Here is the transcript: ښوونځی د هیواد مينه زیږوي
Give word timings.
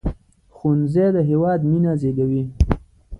ښوونځی 0.55 1.07
د 1.15 1.17
هیواد 1.29 1.59
مينه 1.69 1.91
زیږوي 2.01 2.43